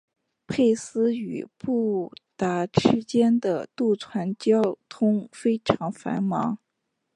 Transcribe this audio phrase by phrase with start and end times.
[0.47, 6.57] 佩斯与布达之间的渡船交通非常繁忙。